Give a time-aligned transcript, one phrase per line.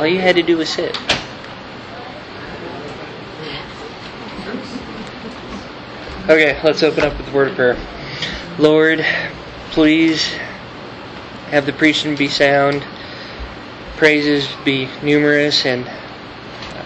[0.00, 0.96] All you had to do was sit.
[6.24, 7.76] Okay, let's open up with the word of prayer.
[8.58, 9.04] Lord,
[9.72, 10.26] please
[11.50, 12.82] have the preaching be sound,
[13.98, 15.86] praises be numerous, and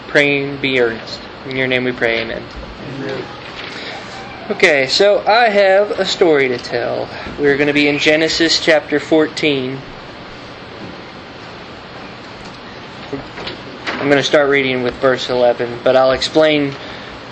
[0.08, 1.20] praying be earnest.
[1.46, 2.42] In your name we pray, amen.
[2.96, 3.24] amen.
[4.50, 7.08] Okay, so I have a story to tell.
[7.38, 9.80] We're going to be in Genesis chapter 14.
[14.04, 16.72] I'm going to start reading with verse 11, but I'll explain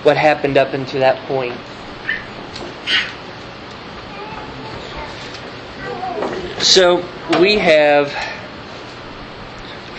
[0.05, 1.53] what happened up until that point.
[6.63, 7.07] So
[7.39, 8.11] we have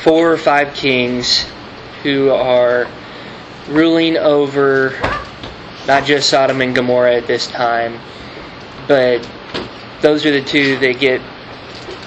[0.02, 1.45] four or five kings
[2.02, 2.88] who are
[3.67, 5.00] ruling over
[5.86, 8.00] not just Sodom and Gomorrah at this time,
[8.88, 9.22] but
[10.02, 11.22] those are the two that get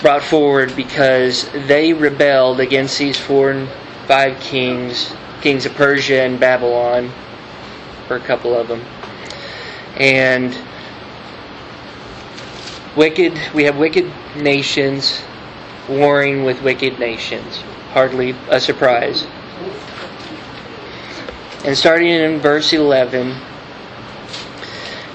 [0.02, 3.68] brought forward because they rebelled against these foreign
[4.06, 7.10] five kings, kings of Persia and Babylon,
[8.06, 8.82] for a couple of them.
[9.96, 10.56] And
[12.96, 15.22] wicked, we have wicked nations
[15.88, 17.58] warring with wicked nations.
[17.92, 19.26] Hardly a surprise.
[21.64, 23.40] And starting in verse 11,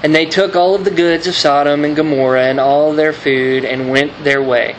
[0.02, 3.64] and they took all of the goods of Sodom and Gomorrah and all their food
[3.64, 4.76] and went their way.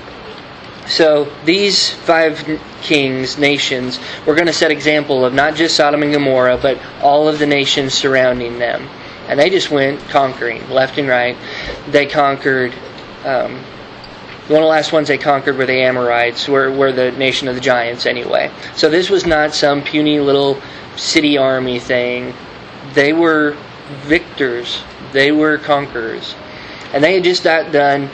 [0.88, 6.14] So these five kings, nations, were going to set example of not just Sodom and
[6.14, 8.90] Gomorrah, but all of the nations surrounding them.
[9.28, 11.38] And they just went conquering left and right.
[11.90, 12.74] They conquered.
[13.24, 13.64] Um,
[14.50, 17.56] one of the last ones they conquered were the Amorites, were, were the nation of
[17.56, 18.52] the giants anyway.
[18.76, 20.62] So this was not some puny little
[20.98, 22.34] city army thing.
[22.94, 23.56] They were
[24.02, 26.36] victors they were conquerors.
[26.92, 28.10] And they had just got done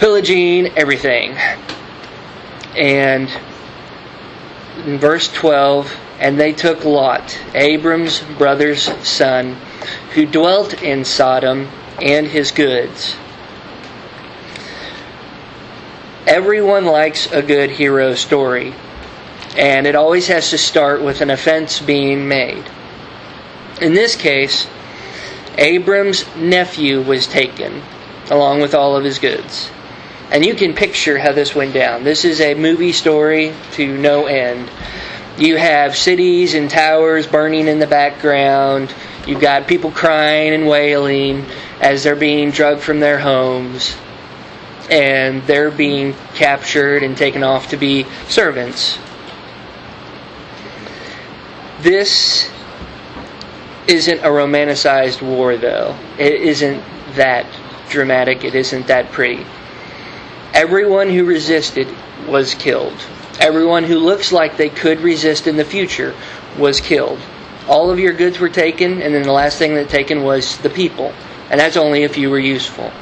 [0.00, 1.36] pillaging everything.
[2.74, 3.30] And
[4.86, 9.56] in verse 12, and they took Lot, Abram's brother's son,
[10.14, 11.68] who dwelt in Sodom,
[12.00, 13.14] and his goods.
[16.26, 18.74] Everyone likes a good hero story,
[19.54, 22.64] and it always has to start with an offense being made.
[23.82, 24.66] In this case,
[25.58, 27.82] Abram's nephew was taken,
[28.30, 29.70] along with all of his goods.
[30.30, 32.04] And you can picture how this went down.
[32.04, 34.70] This is a movie story to no end.
[35.36, 38.94] You have cities and towers burning in the background.
[39.26, 41.46] You've got people crying and wailing
[41.80, 43.96] as they're being drugged from their homes.
[44.88, 48.98] And they're being captured and taken off to be servants.
[51.80, 52.50] This
[53.88, 55.96] isn't a romanticized war, though.
[56.18, 57.46] It isn't that
[57.88, 58.44] dramatic.
[58.44, 59.44] It isn't that pretty.
[60.54, 61.88] Everyone who resisted
[62.26, 62.96] was killed.
[63.38, 66.14] Everyone who looks like they could resist in the future
[66.58, 67.18] was killed.
[67.68, 70.70] All of your goods were taken, and then the last thing that taken was the
[70.70, 71.14] people.
[71.50, 72.92] And that's only if you were useful.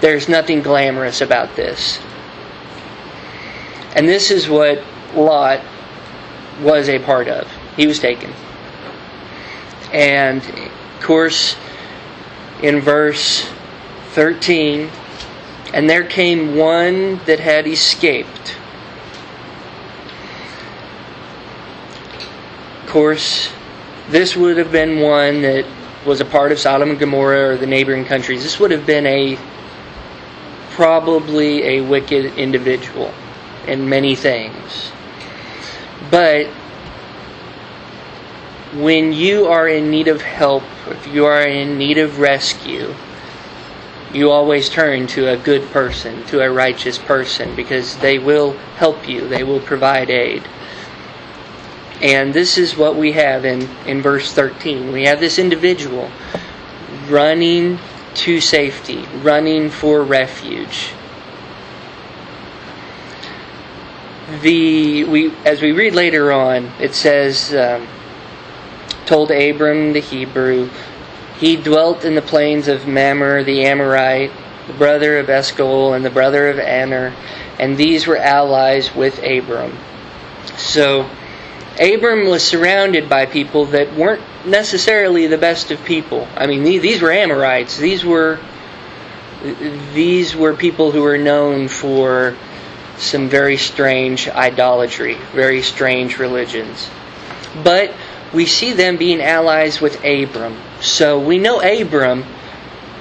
[0.00, 1.98] There's nothing glamorous about this.
[3.94, 4.82] And this is what
[5.14, 5.60] Lot
[6.62, 7.50] was a part of.
[7.76, 8.32] He was taken.
[9.92, 11.56] And of course,
[12.62, 13.48] in verse
[14.12, 14.90] 13,
[15.72, 18.56] and there came one that had escaped.
[22.82, 23.52] Of course,
[24.08, 25.64] this would have been one that
[26.04, 28.42] was a part of Sodom and Gomorrah or the neighboring countries.
[28.42, 29.38] This would have been a
[30.70, 33.12] probably a wicked individual
[33.66, 34.90] in many things.
[36.10, 36.46] But
[38.74, 42.94] when you are in need of help, if you are in need of rescue,
[44.12, 49.08] you always turn to a good person, to a righteous person, because they will help
[49.08, 50.42] you, they will provide aid.
[52.02, 54.92] And this is what we have in, in verse 13.
[54.92, 56.10] We have this individual
[57.08, 57.78] running
[58.14, 60.92] to safety, running for refuge.
[64.42, 67.86] The we as we read later on, it says um,
[69.04, 70.70] told Abram the Hebrew,
[71.40, 74.30] he dwelt in the plains of Mamre the Amorite,
[74.66, 77.14] the brother of Eshcol and the brother of Aner,
[77.58, 79.76] and these were allies with Abram.
[80.58, 81.08] So
[81.80, 86.28] Abram was surrounded by people that weren't necessarily the best of people.
[86.36, 87.78] I mean, these were Amorites.
[87.78, 88.38] These were
[89.94, 92.36] these were people who were known for
[92.98, 96.90] some very strange idolatry, very strange religions.
[97.64, 97.94] But
[98.32, 100.56] we see them being allies with Abram.
[100.80, 102.24] So we know Abram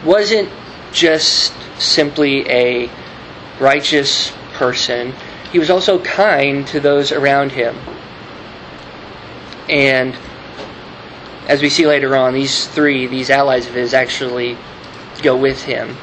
[0.03, 0.49] wasn't
[0.91, 2.89] just simply a
[3.59, 5.13] righteous person.
[5.51, 7.75] he was also kind to those around him.
[9.69, 10.15] And
[11.47, 14.57] as we see later on, these three, these allies of his, actually
[15.21, 15.97] go with him.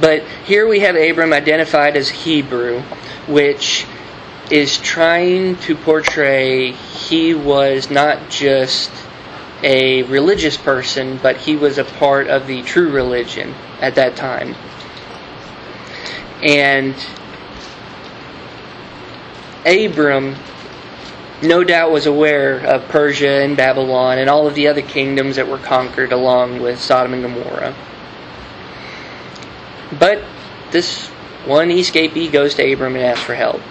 [0.00, 2.80] But here we have Abram identified as Hebrew,
[3.28, 3.86] which
[4.52, 8.90] is trying to portray he was not just
[9.62, 14.54] a religious person, but he was a part of the true religion at that time.
[16.42, 16.94] And
[19.64, 20.36] Abram
[21.40, 25.48] no doubt was aware of Persia and Babylon and all of the other kingdoms that
[25.48, 27.74] were conquered along with Sodom and Gomorrah.
[29.98, 30.22] But
[30.72, 31.08] this
[31.46, 33.62] one escapee goes to Abram and asks for help.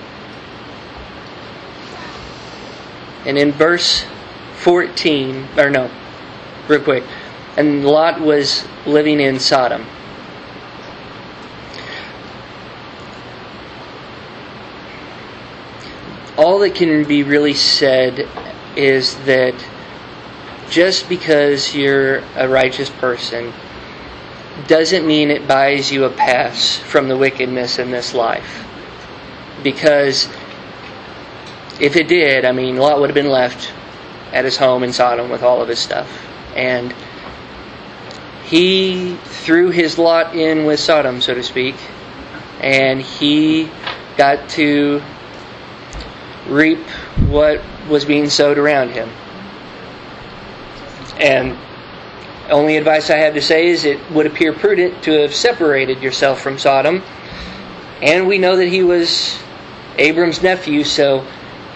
[3.25, 4.05] And in verse
[4.57, 5.91] 14, or no,
[6.67, 7.03] real quick,
[7.57, 9.85] and Lot was living in Sodom.
[16.41, 18.27] all that can be really said
[18.75, 19.53] is that
[20.71, 23.53] just because you're a righteous person
[24.67, 28.65] doesn't mean it buys you a pass from the wickedness in this life.
[29.61, 30.27] Because
[31.81, 33.73] if it did, I mean, Lot would have been left
[34.31, 36.07] at his home in Sodom with all of his stuff.
[36.55, 36.93] And
[38.45, 41.75] he threw his lot in with Sodom, so to speak,
[42.59, 43.71] and he
[44.15, 45.01] got to
[46.47, 46.79] reap
[47.29, 49.09] what was being sowed around him.
[51.17, 51.57] And
[52.51, 56.41] only advice I have to say is it would appear prudent to have separated yourself
[56.41, 57.01] from Sodom.
[58.03, 59.39] And we know that he was
[59.97, 61.25] Abram's nephew, so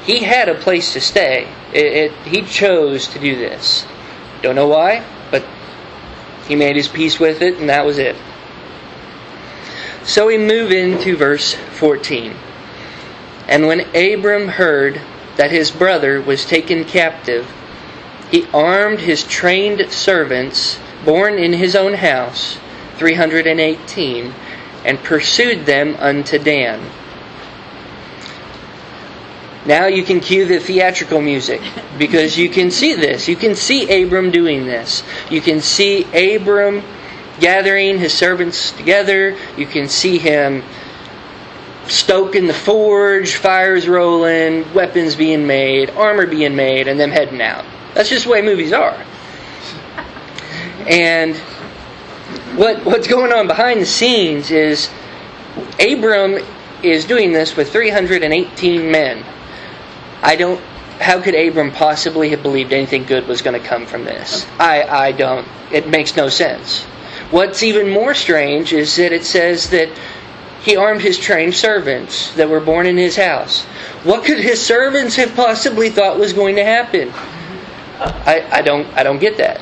[0.06, 1.52] he had a place to stay.
[1.74, 3.86] It, it, he chose to do this.
[4.42, 5.44] Don't know why, but
[6.48, 8.16] he made his peace with it, and that was it.
[10.04, 12.36] So we move into verse 14.
[13.48, 15.02] And when Abram heard
[15.38, 17.52] that his brother was taken captive,
[18.30, 22.58] he armed his trained servants, born in his own house,
[22.98, 24.34] 318,
[24.84, 26.92] and pursued them unto Dan.
[29.66, 31.62] Now you can cue the theatrical music
[31.98, 33.28] because you can see this.
[33.28, 35.04] You can see Abram doing this.
[35.32, 36.04] You can see
[36.36, 36.84] Abram
[37.40, 39.38] gathering his servants together.
[39.58, 40.64] You can see him
[41.88, 47.66] stoking the forge, fires rolling, weapons being made, armor being made, and them heading out.
[47.94, 49.04] That's just the way movies are.
[50.88, 51.36] And
[52.56, 54.90] what what's going on behind the scenes is
[55.80, 56.44] Abram
[56.84, 59.26] is doing this with 318 men.
[60.26, 60.60] I don't
[61.00, 64.46] how could Abram possibly have believed anything good was going to come from this?
[64.60, 65.48] I, I don't.
[65.72, 66.84] It makes no sense.
[67.32, 69.90] What's even more strange is that it says that
[70.62, 73.64] he armed his trained servants that were born in his house.
[74.04, 77.12] What could his servants have possibly thought was going to happen?
[78.00, 79.62] I, I don't I don't get that.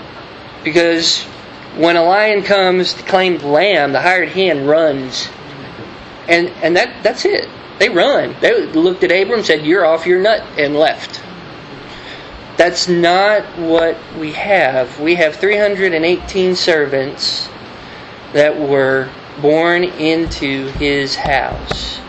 [0.63, 1.23] Because
[1.75, 5.27] when a lion comes to claim the lamb, the hired hand runs.
[6.27, 7.49] And and that that's it.
[7.79, 8.35] They run.
[8.39, 11.21] They looked at Abram, said, You're off your nut, and left.
[12.57, 14.99] That's not what we have.
[14.99, 17.49] We have 318 servants
[18.33, 19.09] that were
[19.41, 21.99] born into his house.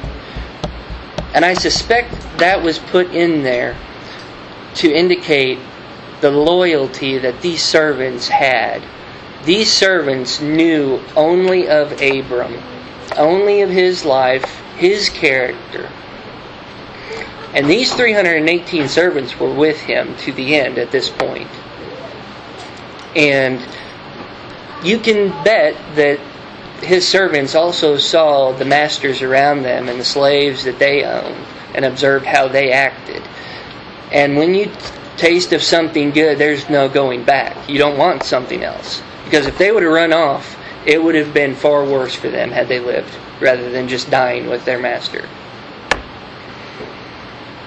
[1.33, 3.77] And I suspect that was put in there
[4.77, 5.59] to indicate
[6.21, 8.83] the loyalty that these servants had.
[9.45, 12.63] These servants knew only of Abram,
[13.17, 15.91] only of his life, his character.
[17.55, 21.51] And these 318 servants were with him to the end at this point.
[23.15, 23.61] And
[24.83, 26.19] you can bet that
[26.83, 31.85] his servants also saw the masters around them and the slaves that they owned and
[31.85, 33.23] observed how they acted.
[34.13, 34.71] And when you
[35.17, 37.69] taste of something good, there's no going back.
[37.69, 39.03] You don't want something else.
[39.25, 42.51] Because if they would have run off, it would have been far worse for them
[42.51, 45.29] had they lived rather than just dying with their master.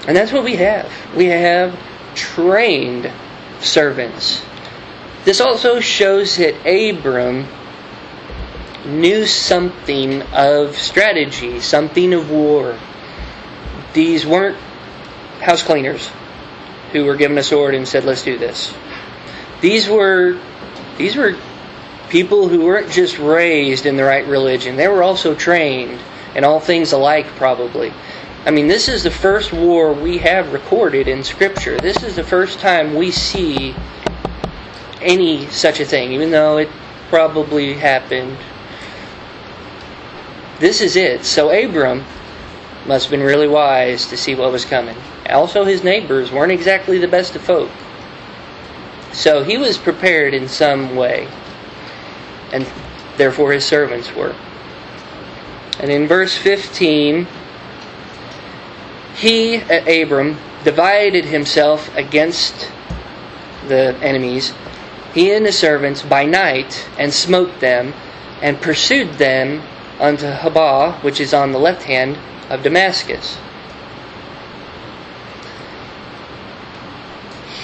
[0.08, 0.92] And that's what we have.
[1.16, 1.78] We have
[2.16, 3.12] trained
[3.60, 4.42] servants.
[5.26, 7.48] This also shows that Abram
[8.86, 12.78] knew something of strategy, something of war.
[13.94, 14.58] These weren't
[15.42, 16.10] house cleaners
[16.94, 18.74] who were given a sword and said, "Let's do this."
[19.60, 20.38] These were
[20.98, 21.36] these were
[22.10, 24.76] people who weren't just raised in the right religion.
[24.76, 26.00] They were also trained
[26.36, 27.94] in all things alike probably.
[28.46, 31.78] I mean, this is the first war we have recorded in scripture.
[31.80, 33.76] This is the first time we see
[35.02, 36.70] any such a thing, even though it
[37.10, 38.38] probably happened
[40.60, 41.24] this is it.
[41.26, 42.04] So Abram
[42.88, 44.98] must have been really wise to see what was coming.
[45.30, 47.70] Also, his neighbors weren't exactly the best of folk.
[49.14, 51.28] So he was prepared in some way,
[52.52, 52.66] and
[53.18, 54.36] therefore his servants were.
[55.80, 57.28] And in verse 15,
[59.16, 62.72] he, Abram, divided himself against
[63.68, 64.54] the enemies,
[65.14, 67.94] he and his servants, by night, and smote them,
[68.42, 69.64] and pursued them
[70.00, 72.18] unto Hobah, which is on the left hand
[72.50, 73.38] of Damascus.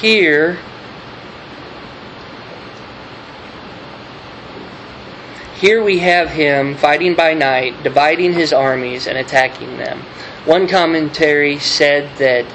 [0.02, 0.60] Here,
[5.63, 9.98] here we have him fighting by night, dividing his armies, and attacking them.
[10.43, 12.46] One commentary said that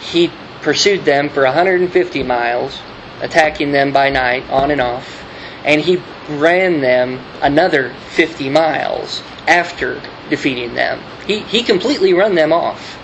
[0.00, 2.80] he pursued them for 150 miles,
[3.20, 5.22] attacking them by night, on and off,
[5.62, 11.00] and he ran them another 50 miles after defeating them.
[11.28, 12.98] He, he completely run them off.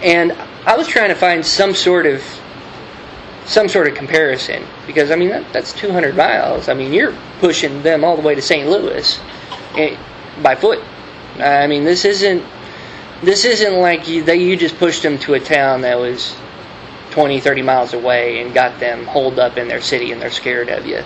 [0.00, 0.32] And
[0.64, 2.24] I was trying to find some sort of
[3.50, 6.68] some sort of comparison because I mean that, that's 200 miles.
[6.68, 8.68] I mean you're pushing them all the way to St.
[8.70, 9.20] Louis
[9.76, 9.98] eh,
[10.40, 10.78] by foot.
[11.36, 12.44] I mean this isn't
[13.24, 16.36] this isn't like you, that you just pushed them to a town that was
[17.10, 20.68] 20, 30 miles away and got them holed up in their city and they're scared
[20.68, 21.02] of you.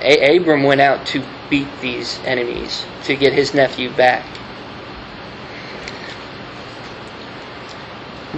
[0.00, 4.24] A- Abram went out to beat these enemies to get his nephew back.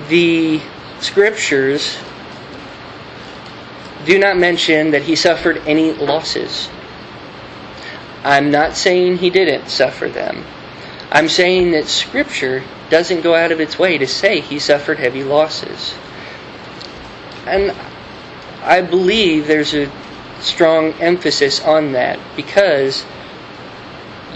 [0.08, 0.62] The
[1.00, 1.98] scriptures
[4.06, 6.68] do not mention that he suffered any losses.
[8.22, 10.44] I'm not saying he didn't suffer them.
[11.10, 15.24] I'm saying that scripture doesn't go out of its way to say he suffered heavy
[15.24, 15.94] losses.
[17.46, 17.74] And
[18.62, 19.90] I believe there's a
[20.40, 23.04] strong emphasis on that because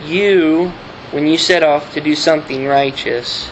[0.04, 0.68] you,
[1.12, 3.50] when you set off to do something righteous,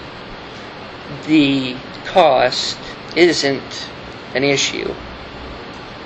[1.27, 2.79] the cost
[3.17, 3.89] isn't
[4.35, 4.95] an issue.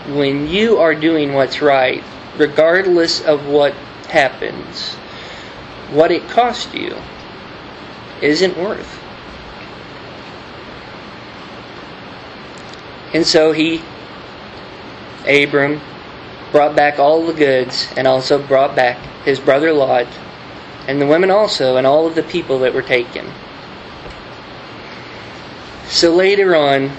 [0.09, 2.03] When you are doing what's right,
[2.37, 3.73] regardless of what
[4.09, 4.95] happens,
[5.91, 6.97] what it cost you
[8.21, 8.99] isn't worth.
[13.15, 13.83] And so he,
[15.27, 15.81] Abram,
[16.51, 20.07] brought back all the goods and also brought back his brother Lot
[20.89, 23.27] and the women also and all of the people that were taken.
[25.89, 26.91] So later on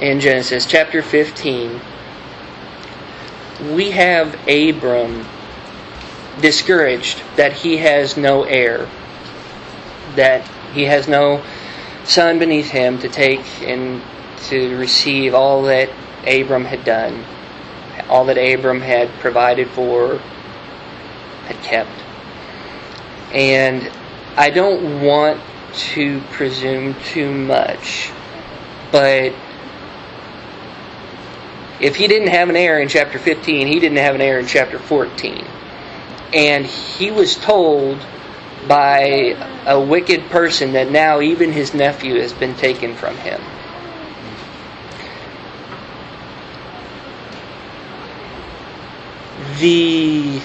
[0.00, 1.80] in Genesis chapter 15,
[3.60, 5.26] we have Abram
[6.40, 8.88] discouraged that he has no heir,
[10.14, 11.42] that he has no
[12.04, 14.02] son beneath him to take and
[14.44, 15.90] to receive all that
[16.26, 17.24] Abram had done,
[18.08, 20.18] all that Abram had provided for,
[21.46, 21.90] had kept.
[23.32, 23.90] And
[24.36, 25.40] I don't want
[25.94, 28.10] to presume too much,
[28.92, 29.32] but
[31.80, 34.46] if he didn't have an heir in chapter 15, he didn't have an heir in
[34.46, 35.44] chapter 14.
[36.32, 38.04] And he was told
[38.66, 43.40] by a wicked person that now even his nephew has been taken from him.
[49.58, 50.40] The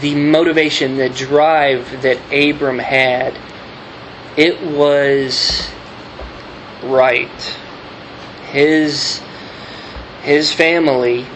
[0.00, 3.38] the motivation, the drive that Abram had,
[4.36, 5.70] it was
[6.82, 7.30] right.
[8.50, 9.22] His
[10.24, 11.26] his family,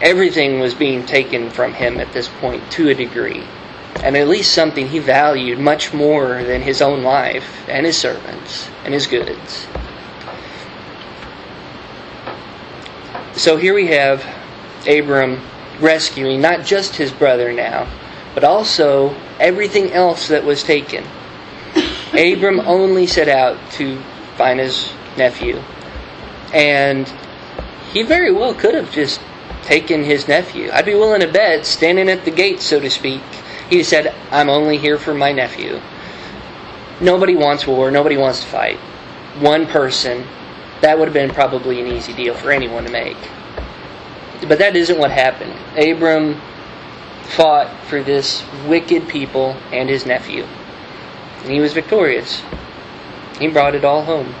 [0.00, 3.44] everything was being taken from him at this point to a degree
[4.02, 8.68] and at least something he valued much more than his own life and his servants
[8.84, 9.66] and his goods.
[13.34, 14.24] So here we have
[14.88, 15.40] Abram
[15.80, 17.88] rescuing not just his brother now,
[18.34, 21.04] but also everything else that was taken.
[22.12, 24.00] Abram only set out to
[24.36, 25.62] find his nephew,
[26.52, 27.08] and
[27.92, 29.20] he very well could have just
[29.62, 30.70] taken his nephew.
[30.72, 33.20] I'd be willing to bet, standing at the gate, so to speak,
[33.68, 35.80] he said, I'm only here for my nephew.
[37.00, 37.90] Nobody wants war.
[37.90, 38.78] Nobody wants to fight.
[39.40, 40.26] One person.
[40.82, 43.16] That would have been probably an easy deal for anyone to make.
[44.48, 45.54] But that isn't what happened.
[45.78, 46.40] Abram
[47.24, 50.44] fought for this wicked people and his nephew.
[51.42, 52.42] And he was victorious.
[53.38, 54.34] He brought it all home.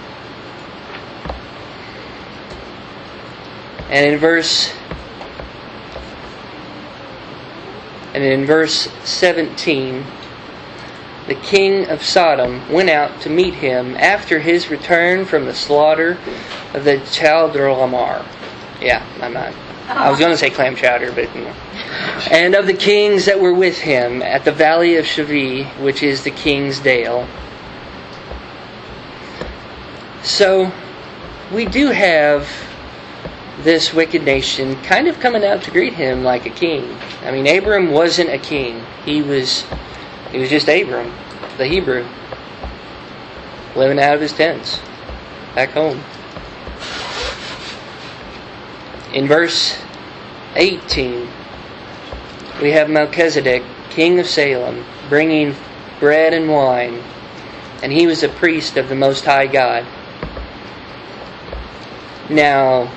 [3.92, 4.72] And in verse
[8.14, 10.04] And in verse 17,
[11.28, 16.18] the king of Sodom went out to meet him after his return from the slaughter
[16.74, 18.26] of the Chaldorlamar.
[18.80, 19.54] Yeah, I'm not.
[19.88, 21.28] I was going to say clam chowder, but
[22.30, 26.22] and of the kings that were with him at the valley of Shaveh, which is
[26.22, 27.26] the king's dale.
[30.22, 30.72] So,
[31.52, 32.48] we do have
[33.64, 36.96] this wicked nation kind of coming out to greet him like a king.
[37.22, 38.84] I mean, Abram wasn't a king.
[39.04, 39.64] He was
[40.30, 41.12] he was just Abram,
[41.58, 42.06] the Hebrew,
[43.76, 44.80] living out of his tents
[45.54, 46.02] back home.
[49.12, 49.78] In verse
[50.56, 51.28] 18,
[52.62, 55.54] we have Melchizedek, king of Salem, bringing
[56.00, 57.02] bread and wine,
[57.82, 59.84] and he was a priest of the Most High God.
[62.30, 62.90] Now,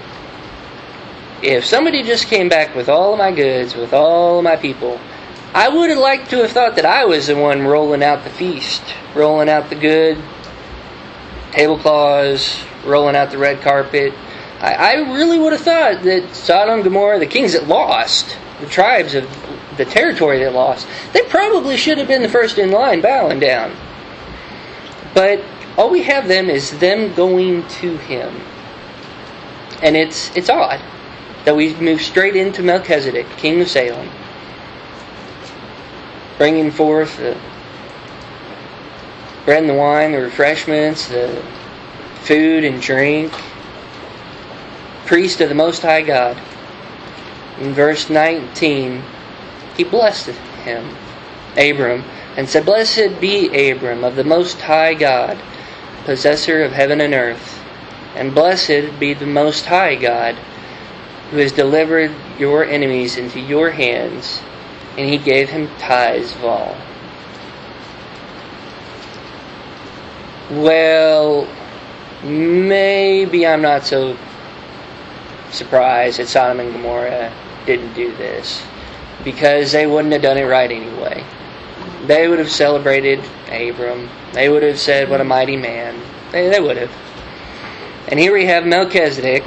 [1.46, 5.00] if somebody just came back with all of my goods, with all of my people,
[5.54, 8.32] I would have liked to have thought that I was the one rolling out the
[8.32, 8.82] feast,
[9.14, 10.18] rolling out the good,
[11.52, 14.14] tablecloths, rolling out the red carpet.
[14.60, 19.14] I, I really would have thought that Sodom, Gomorrah, the kings that lost, the tribes
[19.14, 19.30] of
[19.78, 23.76] the territory that lost, they probably should have been the first in line bowing down.
[25.14, 25.44] But
[25.78, 28.36] all we have them is them going to him.
[29.84, 30.82] And it's it's odd
[31.46, 34.10] that we move straight into Melchizedek, king of Salem,
[36.38, 37.38] bringing forth the
[39.46, 41.44] bread and the wine, the refreshments, the
[42.24, 43.32] food and drink,
[45.06, 46.36] priest of the Most High God.
[47.60, 49.04] In verse 19,
[49.78, 50.30] he blessed
[50.64, 50.98] him,
[51.56, 52.04] Abram,
[52.36, 55.40] and said, Blessed be Abram of the Most High God,
[56.06, 57.64] possessor of heaven and earth,
[58.16, 60.36] and blessed be the Most High God,
[61.32, 64.42] who has delivered your enemies into your hands,
[64.98, 66.78] and he gave him tithes of all.
[70.52, 71.48] Well,
[72.24, 74.18] maybe I'm not so
[75.52, 77.34] surprised that Sodom and Gomorrah
[77.66, 78.64] didn't do this
[79.24, 81.26] because they wouldn't have done it right anyway.
[82.06, 84.10] They would have celebrated Abram.
[84.34, 86.00] They would have said, What a mighty man.
[86.32, 86.92] They, they would have.
[88.08, 89.44] And here we have Melchizedek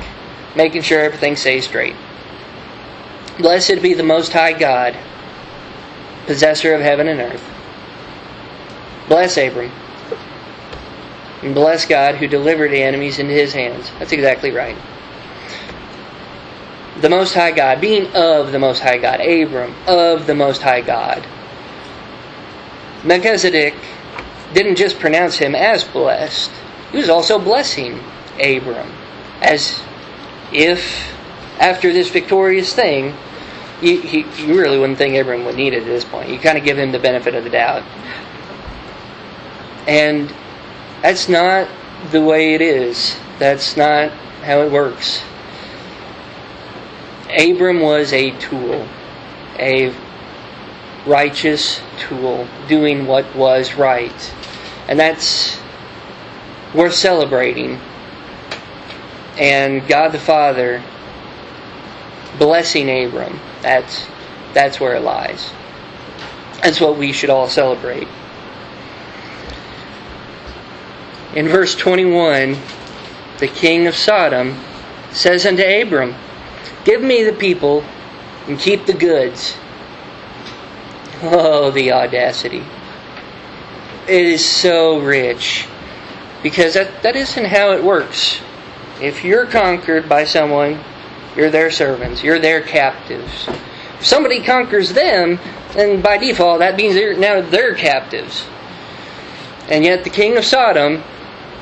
[0.56, 1.94] making sure everything stays straight.
[3.38, 4.96] Blessed be the Most High God,
[6.26, 7.44] possessor of heaven and earth.
[9.08, 9.70] Bless Abram.
[11.42, 13.90] And bless God who delivered the enemies into his hands.
[13.98, 14.76] That's exactly right.
[17.00, 20.80] The Most High God, being of the Most High God, Abram, of the Most High
[20.80, 21.24] God.
[23.04, 23.74] Melchizedek
[24.52, 26.50] didn't just pronounce him as blessed,
[26.90, 28.02] he was also blessing
[28.42, 28.90] Abram
[29.40, 29.80] as
[30.52, 31.12] if
[31.58, 33.14] after this victorious thing,
[33.82, 36.30] you, you really wouldn't think Abram would need it at this point.
[36.30, 37.84] You kind of give him the benefit of the doubt.
[39.86, 40.32] And
[41.02, 41.68] that's not
[42.10, 43.16] the way it is.
[43.38, 44.10] That's not
[44.42, 45.22] how it works.
[47.30, 48.88] Abram was a tool,
[49.58, 49.94] a
[51.06, 54.34] righteous tool, doing what was right.
[54.88, 55.60] And that's
[56.74, 57.78] worth celebrating.
[59.38, 60.82] And God the Father
[62.38, 64.06] blessing Abram, that's,
[64.52, 65.52] that's where it lies.
[66.62, 68.08] That's what we should all celebrate.
[71.34, 72.56] In verse 21,
[73.38, 74.60] the king of Sodom
[75.12, 76.14] says unto Abram,
[76.84, 77.84] Give me the people
[78.48, 79.56] and keep the goods.
[81.22, 82.64] Oh, the audacity.
[84.08, 85.66] It is so rich.
[86.42, 88.40] Because that, that isn't how it works.
[89.00, 90.80] If you're conquered by someone,
[91.36, 93.48] you're their servants, you're their captives.
[93.98, 95.38] If somebody conquers them,
[95.72, 98.46] then by default that means they're now they're captives.
[99.68, 101.02] And yet the king of Sodom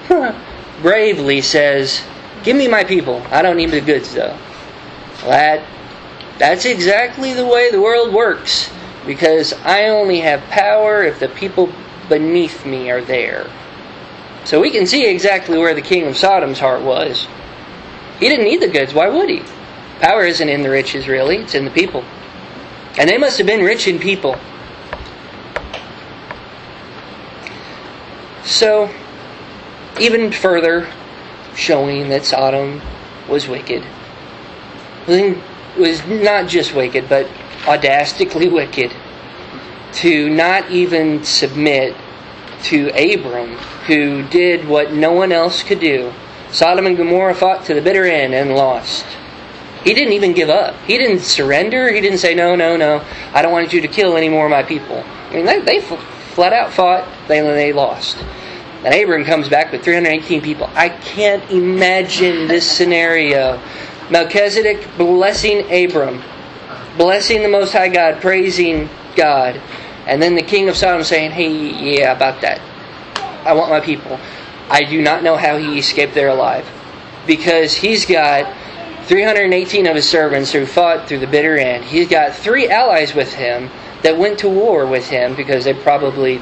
[0.83, 2.03] bravely says,
[2.43, 3.23] Give me my people.
[3.31, 4.39] I don't need the goods though.
[5.23, 5.67] Well, that
[6.39, 8.71] that's exactly the way the world works.
[9.07, 11.73] Because I only have power if the people
[12.09, 13.49] beneath me are there.
[14.47, 17.27] So we can see exactly where the king of Sodom's heart was.
[18.21, 18.95] He didn't need the goods.
[18.95, 19.43] Why would he?
[19.99, 21.39] Power isn't in the riches, really.
[21.39, 22.05] It's in the people.
[22.97, 24.39] And they must have been rich in people.
[28.45, 28.89] So,
[29.99, 30.89] even further
[31.57, 32.81] showing that Sodom
[33.29, 33.85] was wicked.
[35.09, 37.29] Was not just wicked, but
[37.67, 38.95] audaciously wicked.
[39.95, 41.97] To not even submit
[42.67, 46.13] to Abram, who did what no one else could do.
[46.51, 49.05] Sodom and Gomorrah fought to the bitter end and lost.
[49.85, 50.75] He didn't even give up.
[50.83, 51.93] He didn't surrender.
[51.93, 54.51] He didn't say, No, no, no, I don't want you to kill any more of
[54.51, 55.03] my people.
[55.31, 58.17] I mean, they, they flat out fought, they, they lost.
[58.85, 60.71] And Abram comes back with 318 people.
[60.75, 63.61] I can't imagine this scenario.
[64.11, 66.23] Melchizedek blessing Abram
[66.97, 69.61] blessing the Most High God, praising God,
[70.07, 72.61] and then the king of Sodom saying, Hey, yeah, about that.
[73.47, 74.19] I want my people.
[74.71, 76.69] I do not know how he escaped there alive.
[77.27, 78.53] Because he's got
[79.07, 81.85] 318 of his servants who fought through the bitter end.
[81.85, 83.71] He's got three allies with him
[84.03, 86.41] that went to war with him because they probably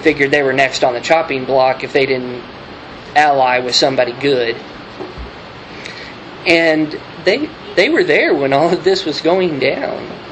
[0.00, 2.42] figured they were next on the chopping block if they didn't
[3.16, 4.56] ally with somebody good.
[6.46, 10.25] And they they were there when all of this was going down.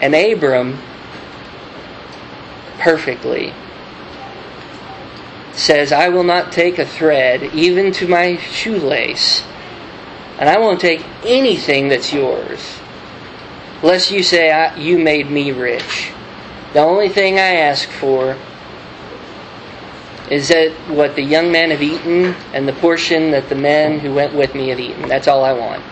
[0.00, 0.78] And Abram
[2.78, 3.52] perfectly
[5.52, 9.42] says, I will not take a thread, even to my shoelace,
[10.38, 12.78] and I won't take anything that's yours,
[13.82, 16.12] lest you say, You made me rich.
[16.74, 18.36] The only thing I ask for
[20.30, 24.12] is that what the young men have eaten and the portion that the men who
[24.12, 25.08] went with me have eaten.
[25.08, 25.82] That's all I want.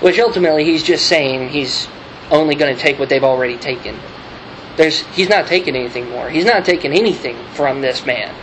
[0.00, 1.88] Which ultimately he's just saying he's
[2.30, 3.98] only going to take what they've already taken.
[4.76, 6.28] There's, he's not taking anything more.
[6.28, 8.34] He's not taking anything from this man.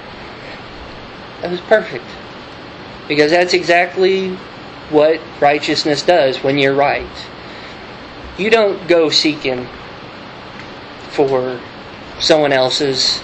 [1.41, 2.06] That was perfect.
[3.08, 4.36] Because that's exactly
[4.89, 7.10] what righteousness does when you're right.
[8.38, 9.67] You don't go seeking
[11.10, 11.60] for
[12.19, 13.22] someone else's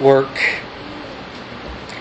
[0.00, 0.36] work.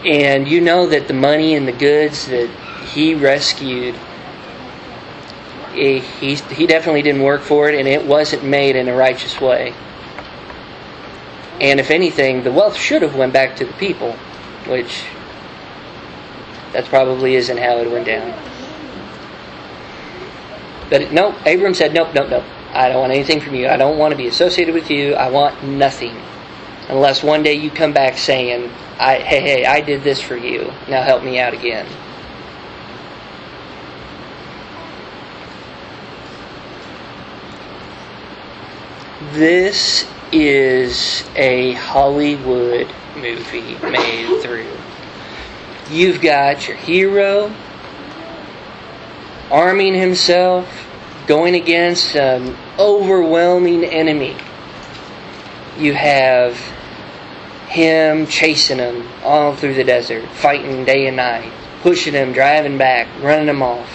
[0.05, 2.49] And you know that the money and the goods that
[2.93, 3.95] he rescued
[5.80, 9.74] he, he definitely didn't work for it, and it wasn't made in a righteous way.
[11.62, 14.13] And if anything, the wealth should have went back to the people,
[14.68, 15.04] which
[16.74, 18.38] that probably isn't how it went down.
[20.89, 22.46] But nope, Abram said, nope, nope, nope.
[22.72, 23.68] I don't want anything from you.
[23.68, 25.15] I don't want to be associated with you.
[25.15, 26.15] I want nothing.
[26.88, 30.72] Unless one day you come back saying, I, hey, hey, I did this for you.
[30.88, 31.88] Now help me out again.
[39.34, 44.76] This is a Hollywood movie made through.
[45.92, 47.54] You've got your hero
[49.52, 50.68] arming himself,
[51.28, 54.36] going against an overwhelming enemy.
[55.78, 56.58] You have
[57.68, 63.08] him chasing him all through the desert, fighting day and night, pushing him, driving back,
[63.22, 63.92] running him off.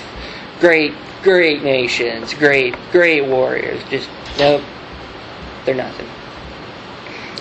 [0.60, 0.94] Great,
[1.24, 3.82] great nations, great, great warriors.
[3.90, 4.62] Just, nope,
[5.64, 6.08] they're nothing.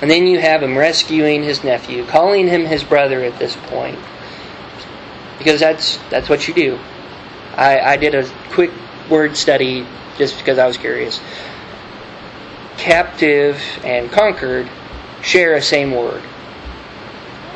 [0.02, 4.00] And then you have him rescuing his nephew, calling him his brother at this point.
[5.38, 6.80] Because that's that's what you do.
[7.56, 8.72] I, I did a quick
[9.10, 9.86] word study
[10.18, 11.22] just because I was curious.
[12.78, 14.70] Captive and conquered
[15.22, 16.24] share a same word.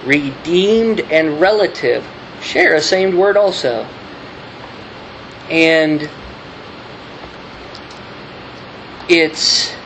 [0.05, 2.07] Redeemed and relative
[2.41, 3.85] share a same word also.
[5.49, 6.09] And
[9.09, 9.76] it's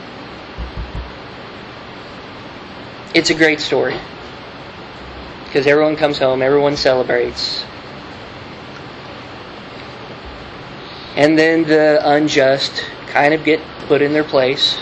[3.13, 3.99] it's a great story
[5.45, 7.65] because everyone comes home, everyone celebrates.
[11.17, 14.79] And then the unjust kind of get put in their place,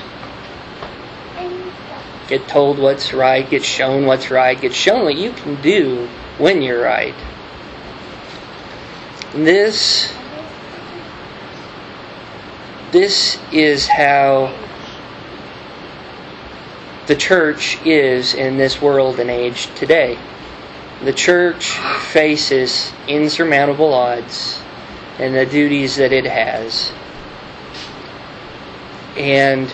[2.28, 6.62] get told what's right, get shown what's right, get shown what you can do when
[6.62, 7.16] you're right.
[9.34, 10.14] And this
[12.92, 14.54] this is how
[17.10, 20.16] the church is in this world and age today.
[21.04, 21.72] The church
[22.12, 24.62] faces insurmountable odds
[25.18, 26.92] and the duties that it has.
[29.18, 29.74] And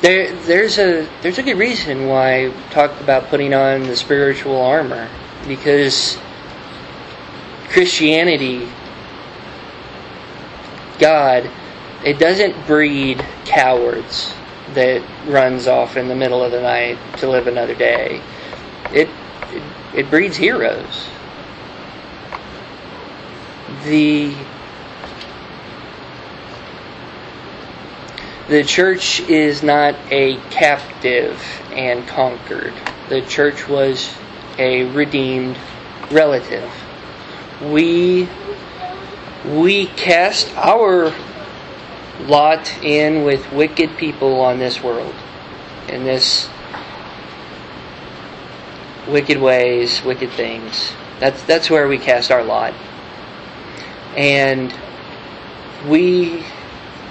[0.00, 4.58] there, there's a there's a good reason why I talk about putting on the spiritual
[4.58, 5.10] armor
[5.46, 6.16] because
[7.68, 8.66] Christianity,
[10.98, 11.50] God,
[12.04, 14.34] it doesn't breed cowards
[14.74, 18.22] that runs off in the middle of the night to live another day.
[18.92, 19.08] It
[19.52, 19.62] it,
[19.94, 21.08] it breeds heroes.
[23.84, 24.34] The
[28.48, 32.74] the church is not a captive and conquered.
[33.08, 34.12] The church was
[34.58, 35.58] a redeemed
[36.10, 36.70] relative.
[37.62, 38.28] We
[39.44, 41.12] we cast our
[42.26, 45.14] lot in with wicked people on this world,
[45.88, 46.48] in this
[49.08, 50.92] wicked ways, wicked things.
[51.18, 52.74] That's that's where we cast our lot,
[54.16, 54.72] and
[55.86, 56.44] we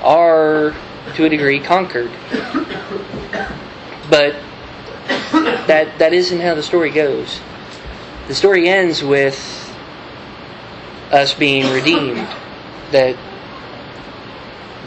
[0.02, 0.76] are
[1.16, 2.12] to a degree conquered.
[4.10, 4.36] But
[5.68, 7.40] that that isn't how the story goes.
[8.28, 9.38] The story ends with
[11.12, 12.28] us being redeemed,
[12.92, 13.16] that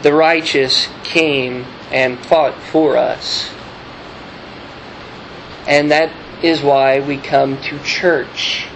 [0.03, 3.49] the righteous came and fought for us.
[5.65, 6.11] And that
[6.43, 8.67] is why we come to church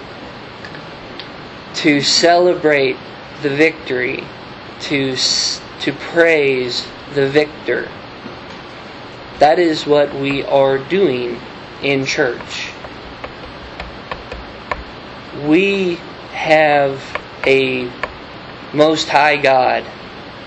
[1.76, 2.98] to celebrate
[3.44, 4.24] the victory,
[4.80, 7.92] to, to praise the victor.
[9.40, 11.40] That is what we are doing
[11.84, 12.72] in church.
[15.46, 15.96] We
[16.32, 17.00] have
[17.46, 17.92] a
[18.74, 19.84] most high God,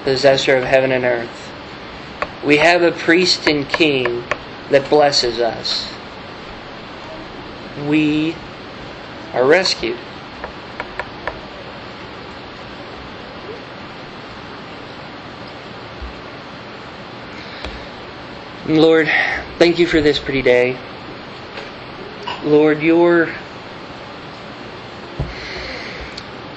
[0.05, 1.53] possessor of heaven and earth.
[2.45, 4.25] We have a priest and king
[4.71, 5.93] that blesses us.
[7.87, 8.35] We
[9.33, 9.99] are rescued.
[18.67, 19.11] Lord,
[19.59, 20.79] thank you for this pretty day.
[22.45, 23.35] Lord, your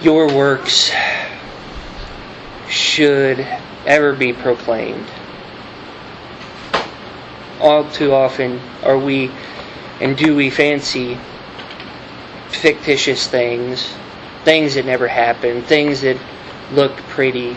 [0.02, 0.92] your works
[2.94, 3.40] should
[3.88, 5.08] ever be proclaimed.
[7.60, 9.32] All too often are we
[10.00, 11.18] and do we fancy
[12.50, 13.92] fictitious things,
[14.44, 16.18] things that never happened, things that
[16.72, 17.56] look pretty.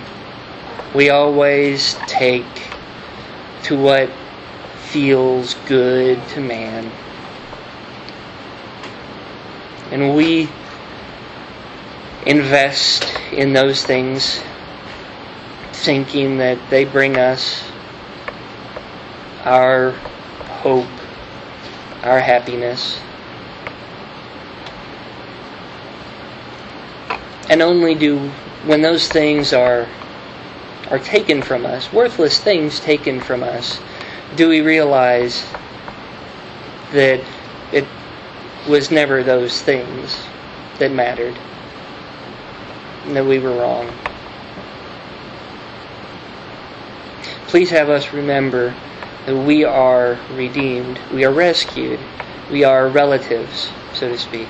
[0.95, 2.47] We always take
[3.65, 4.09] to what
[4.87, 6.91] feels good to man.
[9.91, 10.49] And we
[12.25, 14.41] invest in those things
[15.87, 17.63] thinking that they bring us
[19.45, 19.93] our
[20.61, 20.89] hope,
[22.03, 22.99] our happiness.
[27.49, 28.19] And only do
[28.65, 29.87] when those things are
[30.91, 33.79] are taken from us, worthless things taken from us,
[34.35, 35.45] do we realize
[36.93, 37.21] that
[37.73, 37.87] it
[38.69, 40.21] was never those things
[40.81, 41.37] that mattered?
[43.05, 43.93] And that we were wrong.
[47.49, 48.75] Please have us remember
[49.27, 52.01] that we are redeemed, we are rescued,
[52.51, 54.49] we are relatives, so to speak,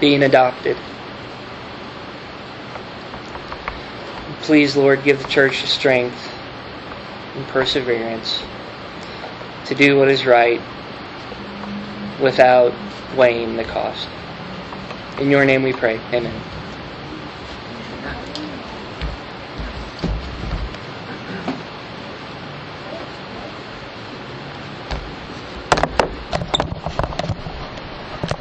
[0.00, 0.76] being adopted.
[4.42, 6.32] Please, Lord, give the church the strength
[7.36, 8.42] and perseverance
[9.66, 10.60] to do what is right
[12.20, 12.72] without
[13.16, 14.08] weighing the cost.
[15.18, 16.00] In your name we pray.
[16.12, 16.59] Amen.